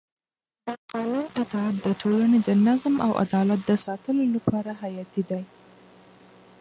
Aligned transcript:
د 0.65 0.67
قانون 0.91 1.25
اطاعت 1.41 1.75
د 1.85 1.87
ټولنې 2.01 2.39
د 2.47 2.49
نظم 2.67 2.95
او 3.05 3.11
عدالت 3.23 3.59
د 3.65 3.71
ساتلو 3.85 4.23
لپاره 4.35 4.71
حیاتي 4.81 5.23
دی 5.29 5.43